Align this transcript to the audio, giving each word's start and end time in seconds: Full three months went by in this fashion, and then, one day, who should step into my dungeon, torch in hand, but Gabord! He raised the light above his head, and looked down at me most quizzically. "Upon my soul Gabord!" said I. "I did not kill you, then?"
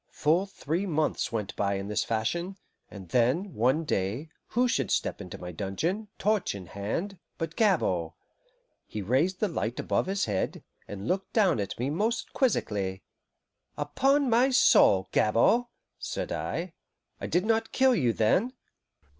Full 0.09 0.47
three 0.47 0.87
months 0.87 1.31
went 1.31 1.55
by 1.55 1.75
in 1.75 1.87
this 1.87 2.03
fashion, 2.03 2.57
and 2.89 3.09
then, 3.09 3.53
one 3.53 3.83
day, 3.83 4.29
who 4.47 4.67
should 4.67 4.89
step 4.89 5.21
into 5.21 5.37
my 5.37 5.51
dungeon, 5.51 6.07
torch 6.17 6.55
in 6.55 6.65
hand, 6.65 7.19
but 7.37 7.55
Gabord! 7.55 8.13
He 8.87 9.03
raised 9.03 9.39
the 9.39 9.47
light 9.47 9.79
above 9.79 10.07
his 10.07 10.25
head, 10.25 10.63
and 10.87 11.07
looked 11.07 11.33
down 11.33 11.59
at 11.59 11.77
me 11.77 11.91
most 11.91 12.33
quizzically. 12.33 13.03
"Upon 13.77 14.27
my 14.27 14.49
soul 14.49 15.07
Gabord!" 15.11 15.65
said 15.99 16.31
I. 16.31 16.73
"I 17.19 17.27
did 17.27 17.45
not 17.45 17.71
kill 17.71 17.93
you, 17.93 18.11
then?" 18.11 18.53